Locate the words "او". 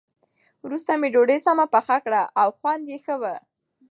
2.41-2.47